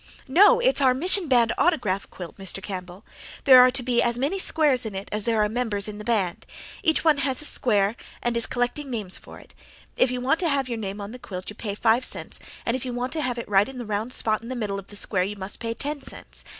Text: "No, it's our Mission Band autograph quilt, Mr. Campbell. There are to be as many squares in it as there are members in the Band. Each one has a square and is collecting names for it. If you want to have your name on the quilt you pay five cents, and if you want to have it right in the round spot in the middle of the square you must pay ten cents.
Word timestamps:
"No, 0.27 0.59
it's 0.59 0.81
our 0.81 0.95
Mission 0.95 1.27
Band 1.27 1.53
autograph 1.59 2.09
quilt, 2.09 2.35
Mr. 2.37 2.59
Campbell. 2.59 3.05
There 3.43 3.61
are 3.61 3.69
to 3.69 3.83
be 3.83 4.01
as 4.01 4.17
many 4.17 4.39
squares 4.39 4.83
in 4.83 4.95
it 4.95 5.07
as 5.11 5.25
there 5.25 5.43
are 5.43 5.47
members 5.47 5.87
in 5.87 5.99
the 5.99 6.03
Band. 6.03 6.47
Each 6.81 7.03
one 7.05 7.19
has 7.19 7.39
a 7.39 7.45
square 7.45 7.95
and 8.23 8.35
is 8.35 8.47
collecting 8.47 8.89
names 8.89 9.19
for 9.19 9.37
it. 9.39 9.53
If 9.97 10.09
you 10.09 10.19
want 10.19 10.39
to 10.39 10.49
have 10.49 10.67
your 10.67 10.79
name 10.79 10.99
on 11.01 11.11
the 11.11 11.19
quilt 11.19 11.51
you 11.51 11.55
pay 11.55 11.75
five 11.75 12.03
cents, 12.03 12.39
and 12.65 12.75
if 12.75 12.83
you 12.83 12.93
want 12.95 13.13
to 13.13 13.21
have 13.21 13.37
it 13.37 13.47
right 13.47 13.69
in 13.69 13.77
the 13.77 13.85
round 13.85 14.11
spot 14.11 14.41
in 14.41 14.47
the 14.49 14.55
middle 14.55 14.79
of 14.79 14.87
the 14.87 14.95
square 14.95 15.21
you 15.21 15.35
must 15.35 15.59
pay 15.59 15.75
ten 15.75 16.01
cents. 16.01 16.43